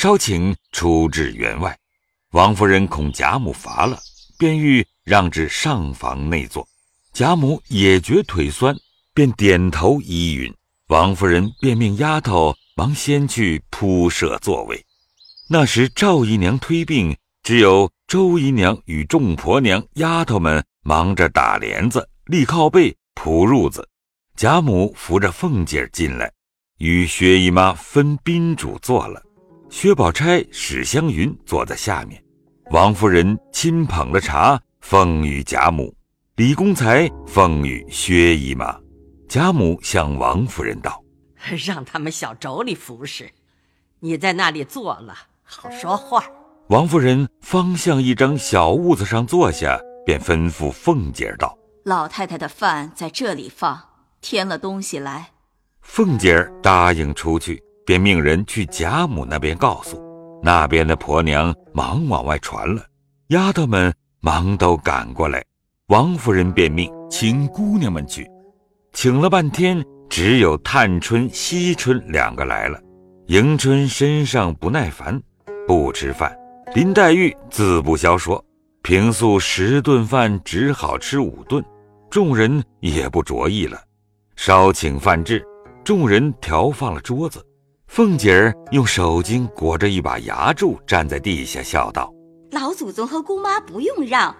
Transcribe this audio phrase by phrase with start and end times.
[0.00, 1.78] 稍请出至园外。
[2.30, 3.98] 王夫人恐贾母乏了，
[4.38, 6.66] 便欲让至上房内坐。
[7.12, 8.74] 贾母也觉腿酸，
[9.12, 10.50] 便点头依允。
[10.86, 14.82] 王夫人便命丫头忙先去铺设座位。
[15.50, 23.86] 那时赵姨娘推病，只有周姨娘与众婆娘、丫头们忙着打帘子、立靠背、铺褥子。
[24.34, 26.32] 贾母扶着凤姐进来，
[26.78, 29.22] 与薛姨妈分宾主坐了。
[29.70, 32.22] 薛宝钗、史湘云坐在下面。
[32.72, 35.94] 王夫人亲捧了茶，奉与贾母；
[36.34, 38.76] 李公才奉与薛姨妈。
[39.28, 41.00] 贾母向王夫人道
[41.64, 43.30] ：“让他们小妯娌服侍，
[44.00, 46.24] 你在那里坐了。”好说话。
[46.68, 53.80] 王夫人方向一张小屋子上坐下，便吩咐凤姐道：“老太太的饭在这里放，
[54.20, 55.30] 添了东西来。”
[55.80, 57.60] 凤姐答应出去，
[57.90, 60.00] 便命人去贾母那边告诉。
[60.44, 62.84] 那边的婆娘忙往外传了，
[63.30, 65.44] 丫头们忙都赶过来。
[65.88, 68.30] 王夫人便命请姑娘们去，
[68.92, 72.80] 请了半天，只有探春、惜春两个来了。
[73.26, 75.20] 迎春身上不耐烦。
[75.66, 76.32] 不吃饭，
[76.76, 78.40] 林黛玉自不消说。
[78.82, 81.60] 平素十顿饭只好吃五顿，
[82.08, 83.82] 众人也不着意了。
[84.36, 85.44] 稍请饭至，
[85.82, 87.44] 众人调放了桌子。
[87.90, 92.08] 凤姐儿用手巾裹着一把牙柱，站在地下笑道
[92.52, 94.32] ：“老祖宗和姑妈不用让，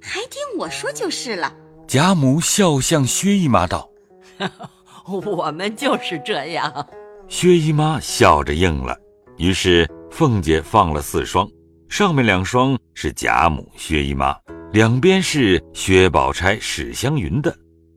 [0.00, 1.52] 还听我说就是了。”
[1.88, 3.90] 贾母笑向薛姨妈道：
[5.26, 6.86] “我们就是这样。”
[7.26, 8.96] 薛姨妈笑着应了。
[9.38, 9.84] 于是。
[10.12, 11.44] 凤姐放了四双，
[11.88, 14.32] 上面两双是贾母、薛姨妈，
[14.70, 17.52] 两边是薛宝钗、史湘云的。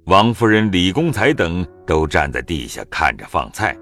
[0.06, 3.78] 王夫人、李公才等都站在地下看着放菜。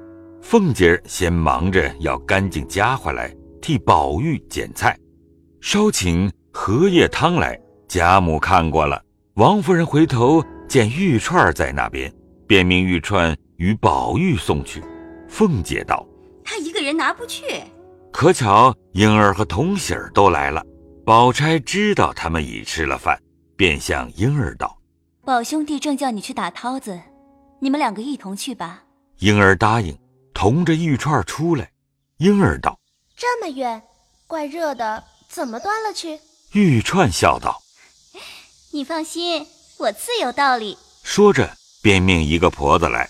[0.48, 4.96] 凤姐儿先忙着要干净家伙来，替宝玉捡菜。
[5.60, 9.02] 稍请荷叶汤来，贾母看过了。
[9.38, 12.14] 王夫人回头见玉串在那边，
[12.46, 14.84] 便命玉串与宝玉送去。
[15.28, 16.08] 凤姐道
[16.46, 17.42] ：“他一个人拿不去。”
[18.14, 20.64] 可巧英儿和童喜儿都来了，
[21.04, 23.20] 宝钗知道他们已吃了饭，
[23.58, 24.78] 便向英儿道
[25.26, 27.02] ：“宝兄弟正叫你去打涛子，
[27.60, 28.84] 你们两个一同去吧。”
[29.20, 29.98] 英儿答应，
[30.36, 31.72] 同着玉串出来。
[32.18, 32.78] 婴儿道
[33.18, 33.82] ：“这么远，
[34.28, 36.20] 怪热的，怎么端了去？”
[36.52, 37.64] 玉串笑道
[38.72, 39.48] ：“你放心，
[39.78, 43.10] 我自有道理。”说着，便命一个婆子来，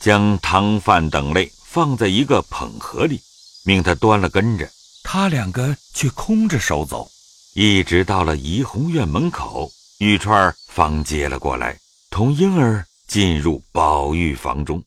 [0.00, 3.20] 将汤饭等类放在一个捧盒里。
[3.64, 4.70] 命他端了跟着，
[5.02, 7.10] 他两个却空着手走，
[7.54, 11.78] 一直到了怡红院门口，玉串方接了过来，
[12.10, 14.82] 同婴儿进入宝玉房中。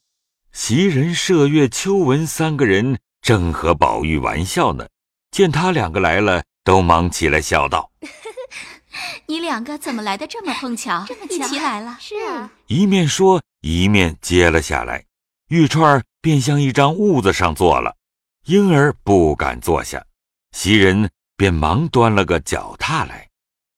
[0.51, 4.87] 袭人、麝月、秋纹三个人正和宝玉玩笑呢，
[5.31, 7.91] 见他两个来了，都忙起来笑道
[9.27, 11.05] ：“你两个怎么来的这么碰巧？
[11.07, 11.97] 这么巧一起来了？
[11.99, 15.05] 是啊。”一面说，一面接了下来，
[15.49, 17.95] 玉串便向一张褥子上坐了。
[18.45, 20.03] 婴儿不敢坐下，
[20.51, 23.27] 袭人便忙端了个脚踏来。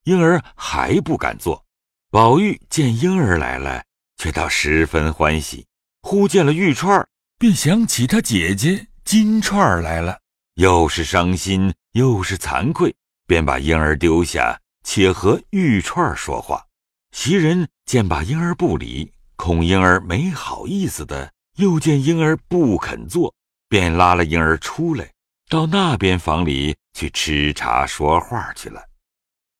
[0.04, 1.64] 婴儿还不敢坐。
[2.10, 3.84] 宝玉见婴儿来了，
[4.16, 5.66] 却倒十分欢喜。
[6.02, 7.06] 忽见了玉串，
[7.38, 10.18] 便想起他姐姐金钏来了，
[10.54, 12.94] 又是伤心又是惭愧，
[13.26, 16.64] 便把婴儿丢下，且和玉串说话。
[17.12, 23.34] 袭人见把婴儿不理，恐婴儿没好意思的，又见婴儿不肯坐。
[23.68, 25.10] 便拉了婴儿出来，
[25.48, 28.82] 到那边房里去吃茶说话去了。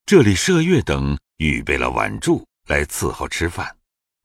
[0.05, 3.75] 这里麝月等预备了碗箸来伺候吃饭。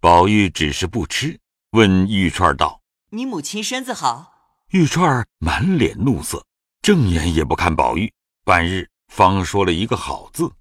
[0.01, 1.39] 宝玉只是不吃，
[1.77, 2.81] 问玉串道
[3.13, 4.33] ：“你母亲身子好？”
[4.73, 6.43] 玉串满脸怒色，
[6.81, 8.11] 正眼也不看宝玉，
[8.43, 10.51] 半日方说了一个好字。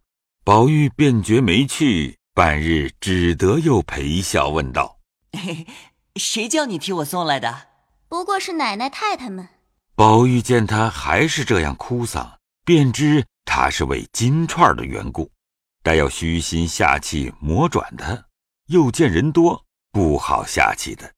[0.44, 4.99] 宝玉便觉没趣，半日只得又陪笑问道
[6.16, 7.69] ：“谁叫你替我送来的？”
[8.10, 9.49] 不过是奶奶太太们。
[9.94, 15.31] 宝玉见他还是这样哭丧，便知他是为金钏的缘故，
[15.82, 18.26] 待要虚心下气磨转他。
[18.67, 21.14] 又见人多，不好下气的，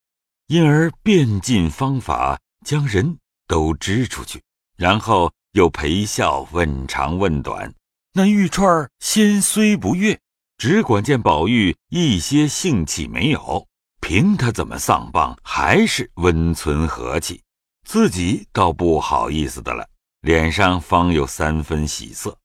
[0.48, 4.42] 因而变尽方法将人都支出去，
[4.78, 7.74] 然后又陪笑问长问短。
[8.14, 10.18] 那玉钏先虽不悦，
[10.56, 13.66] 只管见宝玉一些性气没有。
[14.00, 17.42] 凭他怎么丧棒，还是温存和气，
[17.86, 19.86] 自己倒不好意思的了，
[20.22, 22.38] 脸上方有三分喜色。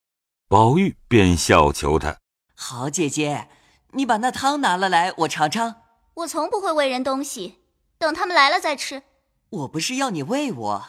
[0.49, 2.17] 宝玉便笑求他
[2.53, 3.47] ：“好姐姐，
[3.93, 5.75] 你把那汤拿了来，我尝尝。
[6.15, 7.59] 我从不会喂人东西，
[8.03, 9.03] 等他们来了再吃。
[9.49, 10.85] 我不是要你喂我，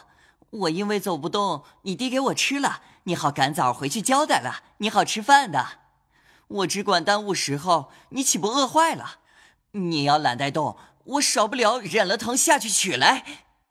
[0.49, 5.79] 我因为走不动，你递给我吃了，你好赶早回去交代了，你好吃饭的。
[6.47, 9.19] 我只管耽误时候，你岂不饿坏了？
[9.71, 13.23] 你要懒带动，我少不了忍了疼下去取来。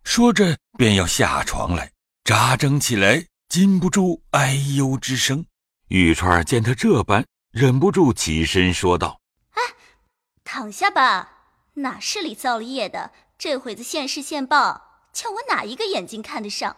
[0.04, 1.92] 说着便要下床来，
[2.24, 5.44] 扎挣起来，禁不住哎呦之声。
[5.88, 9.20] 玉串见他这般，忍不住起身说道
[9.52, 9.62] ：“哎，
[10.44, 11.30] 躺下吧，
[11.74, 13.12] 哪是里造了业的？
[13.44, 14.80] 这会子现世现报，
[15.12, 16.74] 叫我哪一个眼睛看得上？”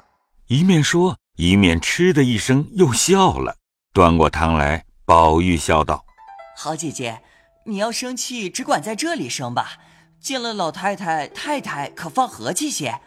[0.51, 3.55] 一面说，一面嗤的一声又笑了，
[3.93, 4.85] 端过汤来。
[5.05, 6.05] 宝玉笑道
[6.59, 7.23] ：“好姐姐，
[7.67, 9.79] 你要生气，只管在这里生吧。
[10.19, 13.01] 见了老太太、太太，可放和气些。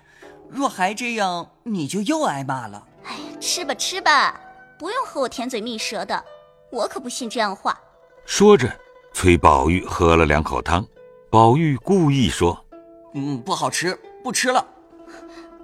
[0.49, 4.39] 若还这样，你就又挨骂了。”哎呀，吃吧吃吧，
[4.79, 6.23] 不用和我甜嘴蜜舌的，
[6.71, 7.77] 我可不信这样话。
[8.25, 8.73] 说着，
[9.13, 10.87] 催宝玉喝了两口汤。
[11.29, 12.65] 宝玉故意说
[13.13, 14.65] ：“嗯，不好吃，不吃了。”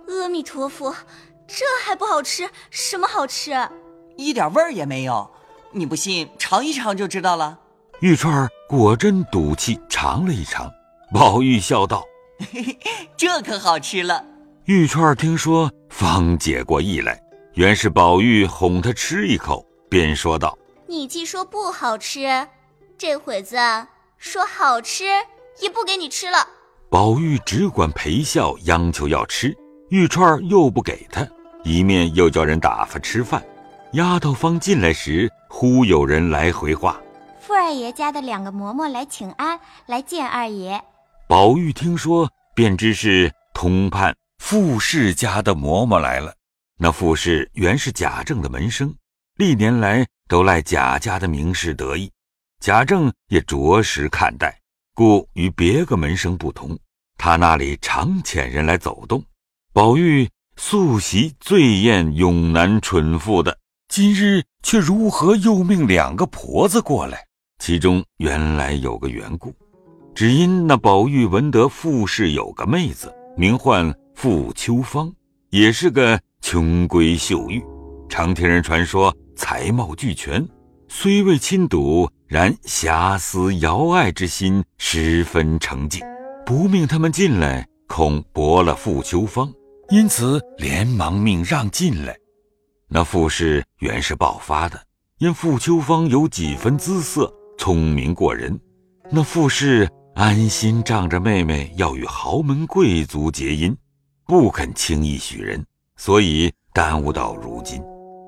[0.07, 0.95] 阿弥陀佛，
[1.47, 2.49] 这还不好吃？
[2.69, 3.69] 什么好吃？
[4.17, 5.29] 一点味儿也没有。
[5.71, 7.59] 你不信，尝一尝就知道了。
[7.99, 10.71] 玉钏果真赌气尝了一尝，
[11.13, 12.03] 宝玉笑道：
[13.17, 14.23] “这可好吃了。”
[14.65, 17.21] 玉钏听说，方解过意来，
[17.53, 20.57] 原是宝玉哄她吃一口，便说道
[20.87, 22.47] ：“你既说不好吃，
[22.97, 23.57] 这会子
[24.17, 25.05] 说好吃
[25.59, 26.47] 也不给你吃了。”
[26.95, 29.53] 宝玉只管陪笑，央求要吃，
[29.89, 31.27] 玉串又不给他，
[31.65, 33.45] 一面又叫人打发吃饭。
[33.91, 36.97] 丫头方进来时，忽有人来回话
[37.41, 40.81] ：“富二爷家的两个嬷嬷来请安，来见二爷。”
[41.27, 46.33] 宝玉听说，便知是通判傅氏家的嬷嬷来了。
[46.77, 48.95] 那傅氏原是贾政的门生，
[49.35, 52.09] 历年来都赖贾家的名士得意，
[52.61, 54.57] 贾政也着实看待，
[54.93, 56.79] 故与别个门生不同，
[57.17, 59.23] 他那里常遣人来走动。
[59.73, 63.57] 宝玉素习醉宴永难蠢妇的。
[63.87, 67.25] 今日却如何又命两个婆子过来？
[67.59, 69.53] 其中原来有个缘故，
[70.13, 75.13] 只因那宝玉闻得傅氏有个妹子，名唤傅秋芳，
[75.51, 77.63] 也是个穷闺秀玉，
[78.09, 80.45] 常听人传说才貌俱全，
[80.89, 86.01] 虽未亲睹，然遐思遥爱之心十分澄净，
[86.45, 89.51] 不命他们进来，恐驳了傅秋芳，
[89.89, 92.15] 因此连忙命让进来。
[92.87, 94.79] 那傅氏原是暴发的，
[95.17, 98.59] 因傅秋芳有几分姿色，聪明过人。
[99.09, 103.75] 那傅氏安心仗着妹妹要与豪门贵族结姻，
[104.27, 105.65] 不肯轻易许人，
[105.97, 107.81] 所以耽误到如今。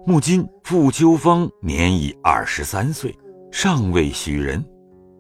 [0.08, 3.16] 目今傅秋芳年已二十三岁，
[3.52, 4.66] 尚未许人，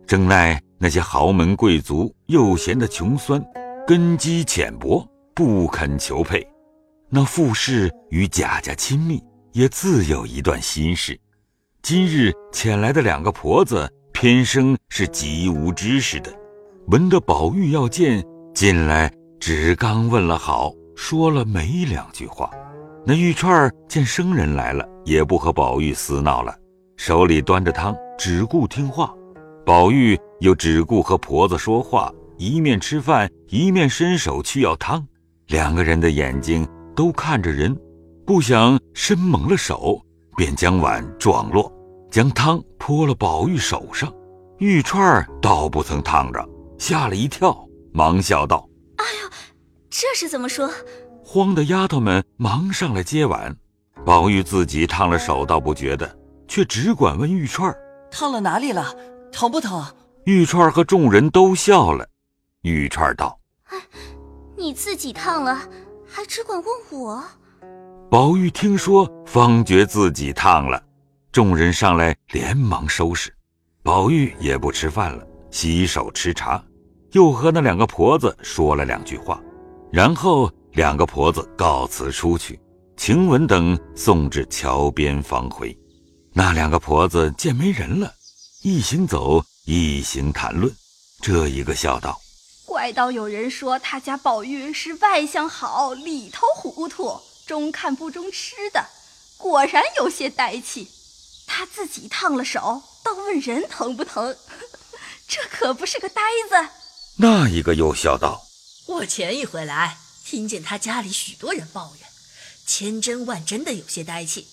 [0.08, 3.44] 正奈那些豪门贵族又嫌得穷酸，
[3.86, 6.46] 根基浅薄，不肯求配。
[7.10, 11.20] 那傅氏与贾家亲密，也自有一段心事。
[11.82, 16.32] 今日遣来的两个婆子，偏生是极无知识的。
[16.88, 18.24] 闻得宝玉要见，
[18.54, 22.52] 进来只刚问了好，说了没两句话。
[23.06, 26.54] 那玉钏见生人来了，也不和宝玉厮闹了，
[26.98, 29.14] 手里端着汤，只顾听话。
[29.66, 35.08] 宝玉又只顾和婆子说话，一面吃饭，一面伸手去要汤。
[35.48, 36.68] 两个人的眼睛。
[36.98, 37.80] 都看着人，
[38.26, 40.02] 不想伸猛了手，
[40.36, 41.72] 便将碗撞落，
[42.10, 44.12] 将汤泼了宝玉手上。
[44.58, 46.44] 玉钏倒不曾烫着，
[46.80, 47.56] 吓了一跳，
[47.94, 49.30] 忙笑道：“哎呦，
[49.92, 50.68] 这是怎么说？”
[51.24, 53.56] 慌的丫头们忙上来接碗。
[54.04, 57.72] 宝玉自己烫了手，倒不觉得，却只管问玉钏
[58.10, 58.92] ：“烫了哪里了？
[59.32, 59.86] 疼不疼？”
[60.28, 62.06] 玉串和众人都笑了。
[62.64, 63.40] 玉串道
[63.72, 63.78] ：“哎，
[64.58, 65.58] 你自己烫了。”
[66.06, 67.24] 还只管问我，
[68.10, 70.84] 宝玉听说，方觉自己烫了。
[71.32, 73.34] 众人上来连忙收拾，
[73.84, 76.62] 宝玉也不吃饭了，洗手吃茶，
[77.14, 79.42] 又和那两个婆子说了两句话，
[79.94, 82.60] 然后两个婆子告辞出去，
[82.98, 85.78] 晴雯等送至桥边方回。
[86.34, 88.12] 那两个婆子见没人了，
[88.62, 90.74] 一行走，一行谈论。
[91.22, 92.22] 这一个笑道。
[92.66, 98.88] 怪道有人说他家宝玉是外向好，里头糊涂，中看不中吃的，
[99.38, 100.90] 果然有些呆气。
[101.46, 104.38] 他自己烫了手，倒问人疼不疼，
[105.28, 106.70] 这可不是个呆子。
[107.18, 108.48] 那一个又笑道
[108.88, 112.08] ：“我前一回来，听见他家里许多人抱怨，
[112.66, 114.48] 千真万真的有些呆气。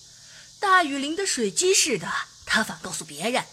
[0.59, 2.11] 大雨淋得水鸡似的，
[2.45, 3.45] 他反告诉别人，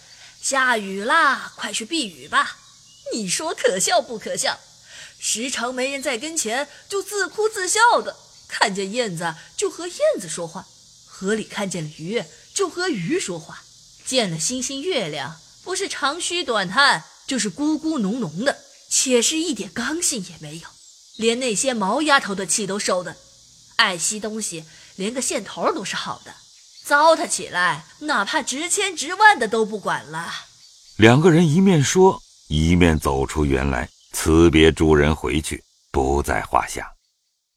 [0.42, 2.58] 下雨啦，快去避雨吧。”
[3.14, 4.58] 你说可笑不可笑？
[5.18, 8.16] 时常没人在跟前，就自哭自笑的，
[8.48, 10.64] 看见燕子就和燕子说话；
[11.06, 13.62] 河里看见了鱼，就和鱼说话。
[14.04, 18.58] 见了星星月亮，不是长吁短叹，就是咕咕哝哝的，
[18.90, 20.68] 且是一点刚性也没有，
[21.16, 23.16] 连那些毛丫头的气都受的。
[23.76, 24.64] 爱惜东西，
[24.96, 26.34] 连个线头都是好的。
[26.84, 30.28] 糟蹋起来，哪怕值千值万的都不管了。
[30.96, 36.92] 两个人一面说，一面走出园来，辞别诸人回去，不在话下。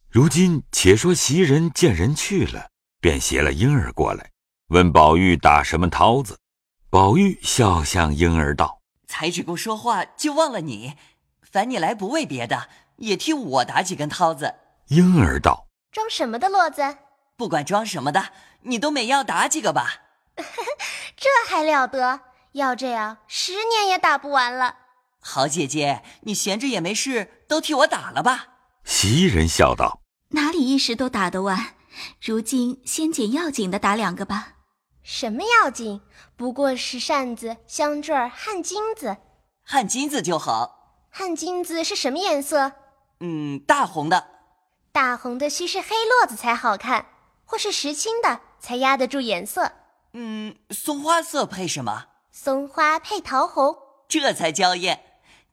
[0.10, 2.70] 如今且说袭人见人去了，
[3.02, 4.32] 便携了婴儿过来，
[4.68, 6.38] 问宝玉打什么涛子。
[6.90, 8.80] 宝玉笑向婴儿道
[9.10, 10.94] ：“才只顾说话，就忘了你。
[11.42, 14.54] 烦你来不为别的，也替我打几根涛子。”
[14.88, 16.98] 婴儿道：“装什么的骡子？
[17.38, 18.30] 不管装什么的，
[18.62, 20.02] 你都每样打几个吧。
[21.16, 22.22] 这还了得！
[22.54, 24.78] 要这样，十年也打不完了。
[25.20, 28.48] 好姐姐，你闲着也没事，都替我打了吧。”
[28.86, 30.02] 袭人笑道
[30.32, 31.76] ：“哪里一时都打得完？
[32.22, 34.54] 如今先捡要紧的打两个吧。”
[35.04, 36.02] 什么要紧？
[36.36, 39.18] 不过是扇子、香坠、汗巾子。
[39.64, 41.08] 汗巾子就好。
[41.10, 42.72] 汗巾子是什么颜色？
[43.20, 44.28] 嗯，大红的。
[44.92, 47.06] 大红的须是黑络子才好看，
[47.46, 49.72] 或是石青的才压得住颜色。
[50.14, 52.08] 嗯，松花色配什么？
[52.32, 55.04] 松花配桃红，这才娇艳。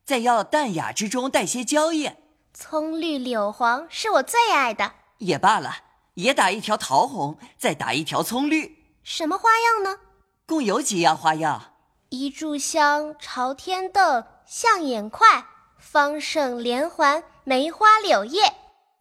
[0.05, 2.17] 再要淡雅之中带些娇艳。
[2.53, 4.93] 葱绿柳黄是我最爱的。
[5.19, 5.77] 也罢了，
[6.15, 8.97] 也打一条桃红，再打一条葱绿。
[9.03, 9.99] 什么花样呢？
[10.45, 11.73] 共有几样花样：
[12.09, 15.45] 一炷香、朝天凳、象眼块、
[15.77, 18.53] 方胜连环、梅花柳叶。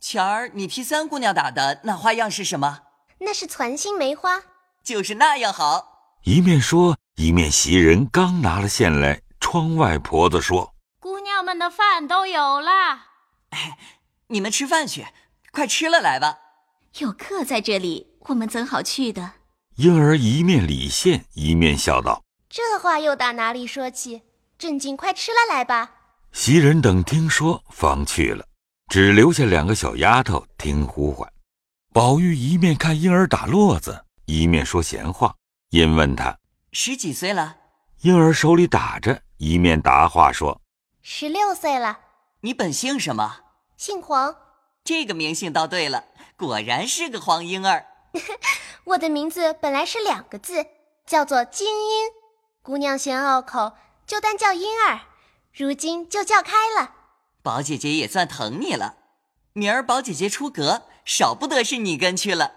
[0.03, 2.81] 前儿你替三姑娘打的那花样是什么？
[3.21, 4.43] 那是攒心梅花，
[4.83, 6.17] 就是那样好。
[6.25, 9.23] 一面说，一面袭人刚拿了线来。
[9.39, 12.71] 窗外婆子说：“姑娘们的饭都有了，
[13.51, 13.79] 哎，
[14.29, 15.07] 你们吃饭去，
[15.53, 16.39] 快吃了来吧。
[16.99, 19.33] 有客在这里，我们怎好去的？”
[19.77, 24.23] 婴儿一面理线，一面笑道：“这话又打哪里说起？
[24.59, 25.93] 正经快吃了来吧。”
[26.33, 28.45] 袭人等听说，方去了，
[28.93, 31.27] 只留下两个小丫头听呼唤。
[31.95, 35.35] 宝玉一面看婴儿打络子，一面说闲话，
[35.71, 36.39] 因问他
[36.73, 37.57] 十几岁了。
[38.03, 40.61] 婴儿手里打着，一面答话说
[41.01, 42.01] ：“十六岁了。”
[42.45, 43.39] 你本姓什么？
[43.79, 44.37] 姓黄。
[44.85, 46.05] 这个名姓倒对了，
[46.37, 47.87] 果然是个黄婴儿。
[48.85, 50.67] 我的名字本来是两个字，
[51.07, 52.11] 叫做金英。
[52.61, 53.73] 姑娘嫌拗口，
[54.07, 55.01] 就单叫婴儿。
[55.55, 56.97] 如今就叫开了。
[57.43, 58.95] 宝姐姐也算疼你了。
[59.53, 62.53] 明儿宝姐姐出阁，少不得是你跟去了。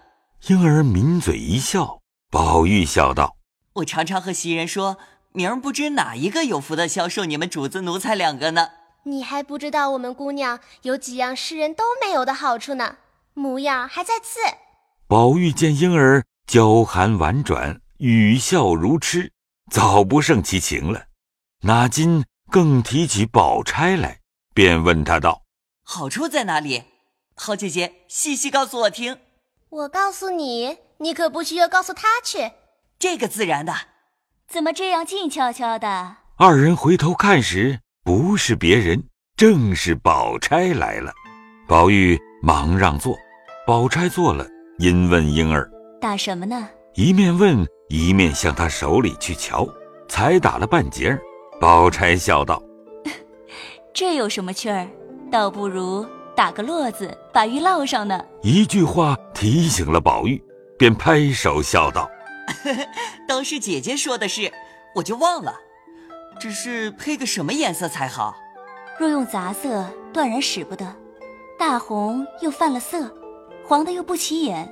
[0.46, 2.00] 婴儿抿嘴一笑。
[2.30, 3.36] 宝玉笑道
[3.74, 4.98] ：“我常常和袭人说，
[5.32, 8.70] 明儿不知哪一个有福的销售你们主子奴才两个呢。
[9.04, 12.96] 你还不知道我们姑娘有几样世人都没有的好处呢，
[13.34, 14.40] 模样还在次。”
[15.08, 19.32] 宝玉见婴儿娇含婉转，语笑如痴，
[19.70, 21.06] 早不胜其情了。
[21.62, 24.20] 哪今更提起宝钗来，
[24.56, 25.42] 便问他道
[25.84, 26.84] ：“好处在哪里？
[27.34, 29.18] 好姐姐，细细告诉我听。”
[29.68, 32.52] 我告诉你，你可不许又告诉他去。
[32.98, 33.74] 这个自然的。
[34.48, 36.16] 怎么这样静悄悄的？
[36.38, 39.04] 二人回头看时，不是别人，
[39.36, 41.12] 正是宝钗来了。
[41.68, 43.14] 宝玉忙让座，
[43.66, 44.46] 宝钗坐了。
[44.78, 45.70] 因问婴儿
[46.00, 46.66] 打什么呢？
[46.94, 49.68] 一面问，一面向他手里去瞧。
[50.08, 51.20] 才打了半截儿，
[51.60, 52.62] 宝钗笑道
[53.96, 54.86] ：“这有什么趣儿？
[55.32, 60.38] 倒不如打个络子，把鱼烙上呢。”一句话提醒了宝玉，
[60.78, 62.06] 便拍手笑道
[63.26, 64.52] ：“都是姐姐说的事，
[64.96, 65.54] 我就忘了。
[66.38, 68.36] 只是配个什么颜色才好？
[68.98, 70.94] 若用杂色，断然使不得。
[71.58, 73.10] 大红又犯了色。”
[73.66, 74.70] 黄的又不起眼，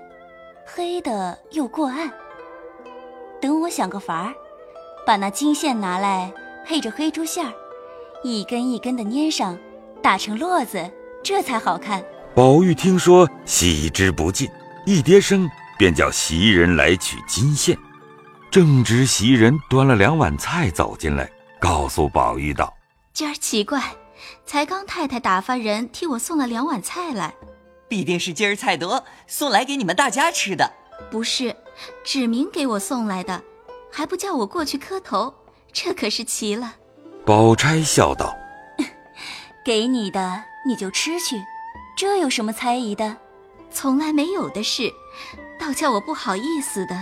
[0.66, 2.12] 黑的又过暗。
[3.40, 4.35] 等我想个法儿，
[5.07, 6.31] 把那金线拿来
[6.66, 7.52] 配着黑珠线儿，
[8.25, 9.59] 一根一根的粘上，
[10.02, 10.90] 打成络子，
[11.23, 12.02] 这才好看。
[12.35, 14.49] 宝玉听说，喜之不尽，
[14.87, 17.76] 一叠声便叫袭人来取金线。
[18.50, 22.73] 正值袭人端了两碗菜走进来，告诉宝玉道
[23.12, 23.95] ：“今儿奇怪，
[24.47, 27.35] 才刚太太打发人替我送了两碗菜来。”
[27.88, 30.73] 必定是今儿菜多，送来给你们大家吃的。
[31.11, 31.54] 不是，
[32.02, 33.43] 指明给我送来的，
[33.93, 35.35] 还不叫我过去磕头，
[35.75, 36.76] 这可是奇了。
[37.26, 38.37] 宝钗笑道
[39.64, 41.43] ：“给你的你就吃去，
[41.97, 43.16] 这有什么猜疑的？
[43.71, 44.93] 从来没有的事，
[45.59, 46.95] 倒叫我不好意思的。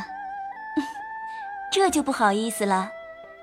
[1.73, 2.89] 这就不好意思了。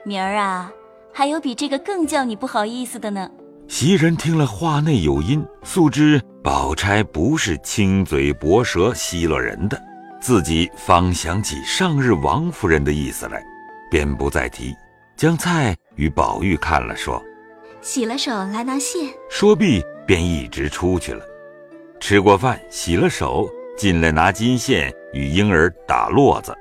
[0.05, 0.71] 明儿啊，
[1.13, 3.29] 还有比这个更叫你不好意思的呢。”
[3.67, 9.79] 袭人听了话内有音，素知宝钗不是轻嘴薄舌奚落人的，
[10.21, 13.43] 自己方想起上日王夫人的意思来，
[13.91, 14.73] 便不再提，
[15.19, 17.21] 将菜与宝玉看了，说
[17.83, 21.21] ：“洗了手来拿线。”说毕，便一直出去了。
[21.99, 23.45] 吃过饭，洗了手，
[23.77, 26.57] 进来拿金线与婴儿打络子。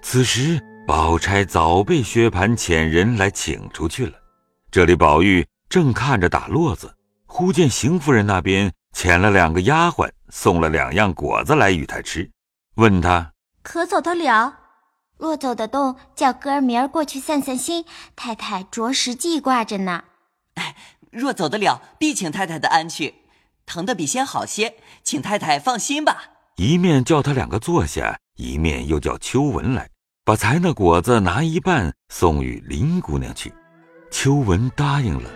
[0.00, 4.14] 此时，宝钗早被薛蟠遣人来请出去了。
[4.70, 6.90] 这里，宝玉正看着打络子，
[7.26, 8.72] 忽见邢夫人那边。
[8.94, 12.30] 遣了两个丫鬟，送了两样果子来与他吃，
[12.76, 14.60] 问他可走得了？
[15.18, 17.84] 若走得动，叫哥儿明儿过去散散心。
[18.14, 20.04] 太太着实记挂着呢。
[20.54, 20.76] 哎，
[21.10, 23.14] 若走得了，必请太太的安去。
[23.64, 26.30] 疼得比先好些，请太太放心吧。
[26.56, 29.88] 一面叫他两个坐下，一面又叫秋文来，
[30.24, 33.52] 把才那果子拿一半送与林姑娘去。
[34.10, 35.30] 秋文答应了。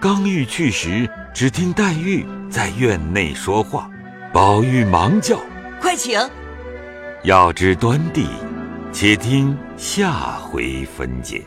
[0.00, 3.90] 刚欲去时，只听黛玉在院内说话，
[4.32, 5.40] 宝玉忙叫
[5.80, 6.18] ：“快请！”
[7.24, 8.28] 要知端地，
[8.96, 11.42] 且听下回分解。